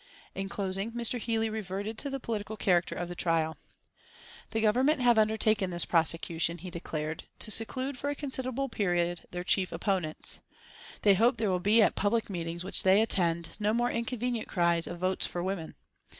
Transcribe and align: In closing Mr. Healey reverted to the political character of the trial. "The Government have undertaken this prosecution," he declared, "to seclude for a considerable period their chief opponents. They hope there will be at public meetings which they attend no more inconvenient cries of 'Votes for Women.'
In 0.33 0.49
closing 0.49 0.91
Mr. 0.93 1.19
Healey 1.19 1.47
reverted 1.47 1.95
to 1.99 2.09
the 2.09 2.19
political 2.19 2.57
character 2.57 2.95
of 2.95 3.07
the 3.07 3.13
trial. 3.13 3.55
"The 4.49 4.59
Government 4.59 4.99
have 5.01 5.19
undertaken 5.19 5.69
this 5.69 5.85
prosecution," 5.85 6.57
he 6.57 6.71
declared, 6.71 7.25
"to 7.37 7.51
seclude 7.51 7.99
for 7.99 8.09
a 8.09 8.15
considerable 8.15 8.67
period 8.67 9.27
their 9.29 9.43
chief 9.43 9.71
opponents. 9.71 10.39
They 11.03 11.13
hope 11.13 11.37
there 11.37 11.51
will 11.51 11.59
be 11.59 11.83
at 11.83 11.93
public 11.93 12.31
meetings 12.31 12.63
which 12.63 12.81
they 12.81 12.99
attend 12.99 13.49
no 13.59 13.75
more 13.75 13.91
inconvenient 13.91 14.47
cries 14.47 14.87
of 14.87 14.97
'Votes 14.97 15.27
for 15.27 15.43
Women.' 15.43 15.75